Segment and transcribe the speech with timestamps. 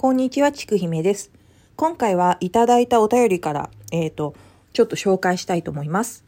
[0.00, 1.32] こんにちは、ちくひめです。
[1.74, 4.36] 今回はいただいたお便りから、えっ、ー、と、
[4.72, 6.24] ちょっと紹介したいと思います。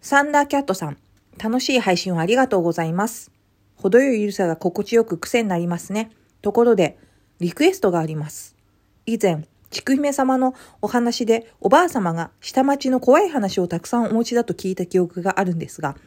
[0.00, 0.96] サンダーキャットさん、
[1.36, 3.30] 楽しい配信をありがとうございます。
[3.76, 6.10] 程よいゆるさが心地よく癖になりますね。
[6.40, 6.96] ところで、
[7.38, 8.56] リクエストがあります。
[9.04, 15.98] 以前、ちくひめ様のお話でおばあ様が下町の怖い話をたくさんお持ちだと聞いた記憶があるんですが、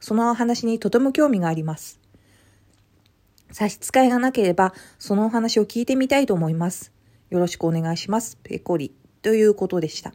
[0.00, 2.00] そのお話にとても興味があります。
[3.52, 6.92] 差し支えがなければ、そのお話を聞いてみたいと思います。
[7.30, 8.38] よろしくお願いします。
[8.42, 8.92] ペコリ。
[9.22, 10.12] ということでした。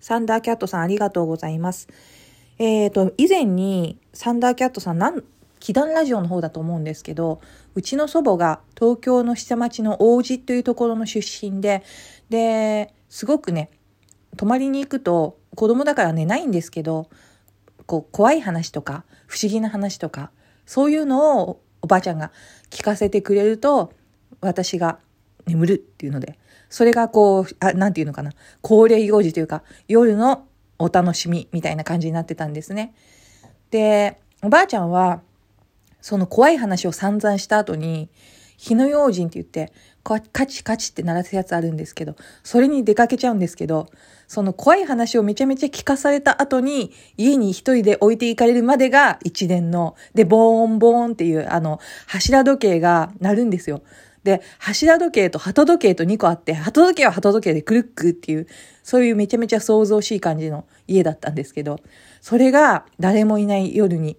[0.00, 1.88] サンダーキャットさんありがとうございます。
[2.58, 5.22] えっ、ー、と、以前にサンダーキャットさん、なん、
[5.60, 7.40] 祈願ラジオの方だと思うんですけど、
[7.74, 11.84] うちの祖母が東京の下町の王子というところの出身で、
[12.30, 13.70] で、すごくね、
[14.36, 17.08] 泊まりに行くと、子供だから寝ないんですけど、
[17.86, 20.30] こう、怖い話とか、不思議な話とか、
[20.64, 22.30] そういうのをおばあちゃんが
[22.70, 23.92] 聞かせてくれると、
[24.40, 24.98] 私が
[25.46, 30.46] 眠るっていうので、それがこう、あ、なんていうのかな、恒例行事というか、夜の
[30.78, 32.94] お楽しみみたいな感じになってたんですね。
[33.70, 35.20] で、おばあちゃんは、
[36.00, 38.08] その怖い話を散々した後に、
[38.56, 43.88] 火の用心って言って、カチカチって鳴らすやつあるんですけど、それに出かけちゃうんですけど、
[44.26, 53.82] その怖い話をめちゃめちゃ聞かされた後に、家に一人で置いていかれるまでが一連の、で、ボーンボーンっていう、あの、柱時計が鳴るんですよ。
[54.24, 58.46] で、柱時計と鳩時計と2個あって、鳩時計は鳩時計でクルックっていう、
[58.82, 61.78] そういうめちゃめちゃ想像しい感じの家だったんですけど、
[62.20, 64.16] それが誰もいない夜に、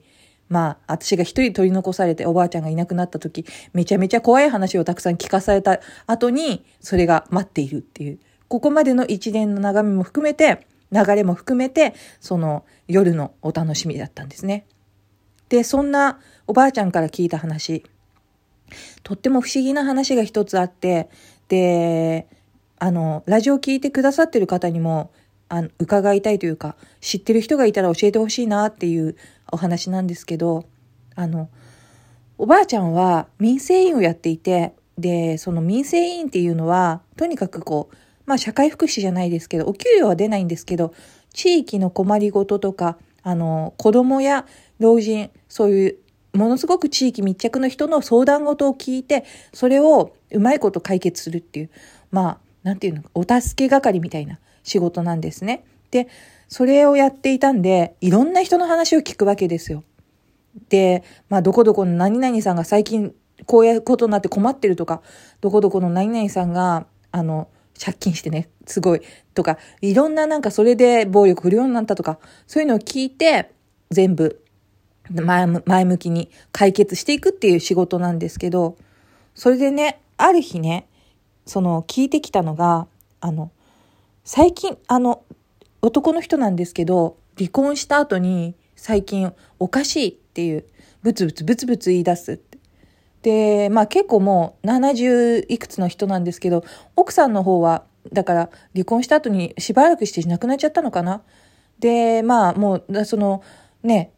[0.52, 8.20] まあ、私が一人取り残されておばあちゃんがいなくなった時、めちゃめちゃ怖い話をたくさん聞かされた後に、それが待っているっていう。
[8.50, 14.66] ここまでの一連の眺めも含めて、流れも含めて、その夜のお楽しみだったんですね。
[15.48, 17.86] で、そんなおばあちゃんから聞いた話、
[19.04, 21.10] とっても不思議な話が一つあって、
[21.48, 22.28] で、
[22.78, 25.12] あの、ラジオ聞いてくださってる方にも、
[25.54, 29.18] あの伺いたいというか、知ってる人がいたら教えてほしいなっていう
[29.52, 30.64] お話なんですけど、
[31.14, 31.50] あの、
[32.38, 37.96] おばあちゃんは民生委員をやっていて、で、その民生委員っていうのは、とにかくこう、
[38.26, 40.94] まあ社会福祉じゃないですけど、お給料は出ないんですけど、
[41.34, 44.46] 地域の困りごととか、あの、子供や
[44.80, 45.98] 老人、そういう
[46.34, 51.70] ものすごく地域密着の人の相談事を聞いて、それをうまいこと解決するっていう、
[52.10, 55.64] まあ、なんていうの、お助け係みたいな仕事なんですね。
[55.92, 56.08] で、
[56.48, 59.84] それをやっていたんで、いろんな人の話を聞くわけですよ。
[60.70, 63.14] で、まあ、どこどこの何々さんが最近
[63.46, 65.02] こういうことになって困ってるとか、
[65.42, 67.48] どこどこの何々さんが、あの、
[67.84, 69.02] 借金してね、すごい、
[69.34, 73.52] とか、いろんななんかそれで暴力振るようになったとか、そういうのを聞いて、
[73.90, 74.42] 全部
[75.10, 78.78] 前前向きに解決していくっていう仕事なんですけど、
[79.36, 80.88] それでね、ある日ね、
[81.46, 82.88] その聞いてきたのが、
[83.20, 83.52] あの、
[84.24, 85.24] 最近、あの、
[85.82, 90.66] 男の人なんですけど、離婚した後に最近おかしいっていう、
[91.02, 92.58] ブツブツブツブツ言い出すって。
[93.24, 96.64] で、まあ結構もう70いくつの人なんですけど、
[96.96, 101.22] 奥さんの方は、だから離婚した後にしばらくして亡くなっちゃったのかな。
[101.80, 103.44] で、まあもう、その、
[103.84, 104.12] ね、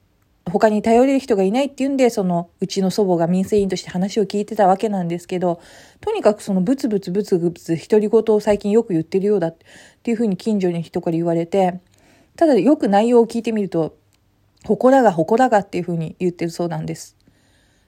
[0.51, 5.61] 他に頼れる人がいないっていうんで、その、うちの祖母が民生委員として話を聞いてたわけなんですけど、
[6.01, 9.57] とにかくそのブツブツブツブツ独り言を最近よく言ってるようだっ
[10.03, 11.79] ていうふうに近所に人から言われて、
[12.35, 13.95] ただよく内容を聞いてみると、
[14.65, 17.15] ほこらがほこらがっていうふうに言ってるそうなんです。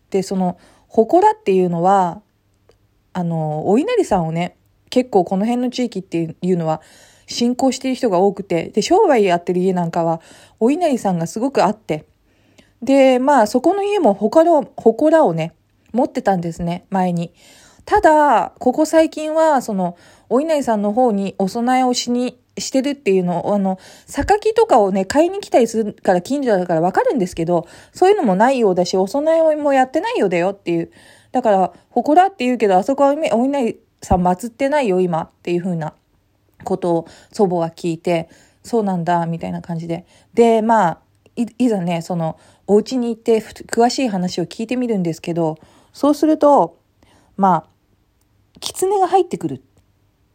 [0.09, 2.22] で、その、ほこらっていうのは、
[3.11, 4.55] あの、お稲荷さんをね、
[4.89, 6.81] 結構この辺の地域っていうのは、
[7.27, 10.22] 信仰している人が多くて、で、商売やってる家なんかは、
[10.59, 12.05] お稲荷さんがすごくあって、
[12.85, 15.53] で、まあ、そこの家もほの、祠をね、
[15.91, 17.34] 持ってたんですね、前に。
[17.84, 19.97] ただ、ここ最近は、その、
[20.29, 30.90] お稲荷さんの方にお供えをしに、してるっていうのを、あの、榊とかをね、買いに来たりするから近所だからわかるんですけど、そういうのもないようだし、お供えもやってないようだよっていう。
[31.34, 35.93] だから、祠って言うけど、あそこはお稲荷さん祀ってないよ、今っていう風な
[36.64, 38.29] ことを祖母は聞いて、
[38.64, 40.05] そうなんだ、みたいな感じで。
[40.34, 40.99] で、まあ、
[41.35, 42.37] いざね、その、
[42.67, 45.58] お家に行って詳しい話を聞いてみるんですけど、
[45.93, 46.78] そうすると、
[47.37, 47.67] まあ、
[48.59, 49.61] 狐が入ってくる。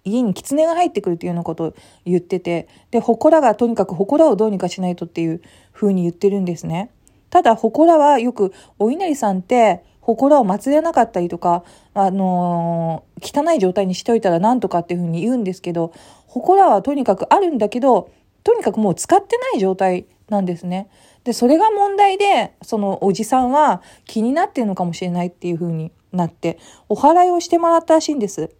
[0.05, 1.75] 家に狐が入ってくるっていうようなことを
[2.05, 5.43] 言ってて、で、祠がとにかく祠をどうにかしないとっていう
[5.73, 6.91] 風に言ってるんですね。
[7.31, 11.65] ただ、祠はよく、お稲荷さんって、祠を祀れなかったりとか、
[11.95, 15.93] あのー、汚い状態にしておいたらなんとかっていうふうに言うんですけど、
[16.27, 18.11] 祠はとにかくあるんだけど、
[18.43, 20.89] とにかくもう使ってない状態なんですね。
[21.25, 28.51] で、それが問題で、そのおじさんは気になってるのかもしれないっていう風になって、お祓いをしてもらったらしいんです。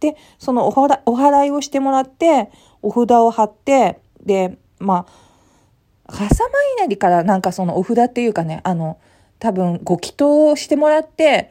[0.00, 2.50] で、そのお払お払いをしてもらって、
[2.82, 8.98] お札を貼って、で、まあ、笠間稲荷からなんかそのお札っていうかね、あの、
[9.38, 11.50] 多分ご祈祷をしてもらって、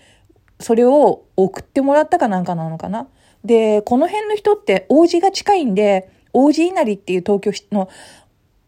[0.59, 3.07] それを送ってもらったかなんかなのかな。
[3.43, 7.89] で、この辺の人って王子が近いんで、王子稲荷っていう東京の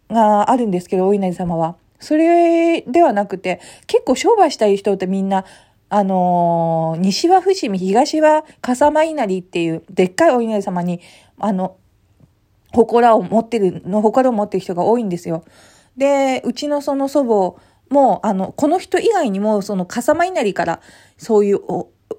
[0.10, 1.76] があるんですけど、お稲荷様は。
[2.00, 5.46] それではなくて、結構商売したい人ってみんな、
[5.90, 11.02] あのー、西は伏見、東は笠間稲荷っていう、でっかいお稲荷様に、
[11.40, 11.78] あの、
[12.74, 15.44] 祠を持ってる、の祠を持ってる人が多いんですよ。
[15.96, 20.82] で、うちのその祖母も、あの、この人以外にも、その笠間稲荷から、
[21.18, 21.60] そういう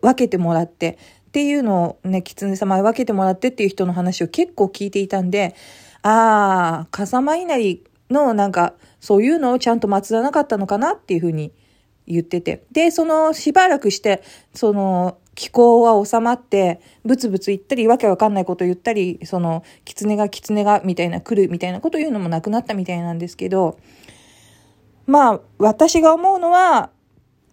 [0.01, 5.55] 分けてもらって、っていうのをね、狐様に分けてもらってっていう人の話を結構聞いていたんで、
[6.03, 11.53] ああ、笠間稲荷のなんか、そういうのをちゃんと祀らなかったのかなっていうふうに
[12.07, 12.65] 言ってて。
[12.73, 14.23] で、そのしばらくして、
[14.55, 23.79] その気候は収まって、ブツブツ言ったり、わけわかんないこと言ったり、その、狐が狐がみたいな来るみたいなこと言うのもなくなったみたいなんですけど、
[25.07, 26.91] まあ、私が思うのは、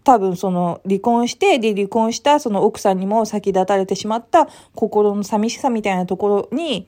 [0.03, 6.87] 多分その離婚して、で離婚したその奥さんにも先立たれてしまった心の寂しさみたいなところに、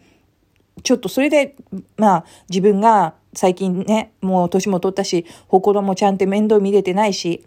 [0.84, 1.56] ちょっとそれで、
[1.98, 7.46] まあ自分が最近ね、もう年も取ったし、心もちゃんと面倒見れてないし、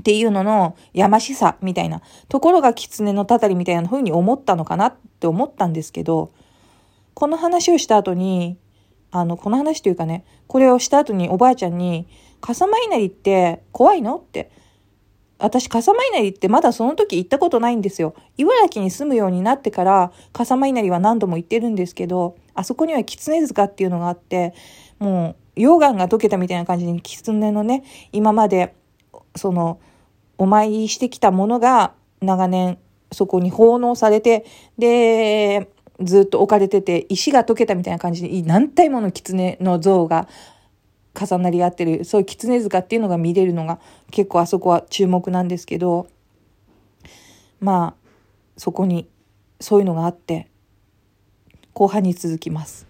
[0.00, 6.32] っていうののやましさみたいなところが狐のたたりみたいな風に思ったのかなって思ったんですけど、
[7.14, 8.56] この話をした後に、
[9.12, 12.08] あの、この話というかね、これをした後におばあちゃんに、
[12.40, 14.50] 笠間稲荷って怖いのって
[15.40, 18.14] 私、笠間稲荷ってまだその時行ったことないんですよ。
[18.36, 24.54] 茨城に住むようになってから、笠間稲荷は何度も行ってるんですけど、あそこには狐塚っていうのがあって、
[24.98, 28.74] もう、溶岩が溶けたみたいな感じに狐のね、今まで、
[29.34, 29.80] その、
[30.38, 31.92] お参りしてきたものが
[32.22, 32.78] 長年
[33.12, 34.44] そこに奉納されて、
[34.78, 35.70] で、
[36.00, 40.28] ずっと置かれてて、石が溶けたみたいな感じで、何体もの狐の像が
[41.18, 43.80] 重なり合ってるそういう狐塚っていうのが見れるのが
[44.10, 46.08] 結構あそこは注目なんですけど
[47.60, 48.08] まあ
[48.56, 49.08] そこに
[49.60, 50.48] そういうのがあって
[51.72, 52.89] 後半に続きます。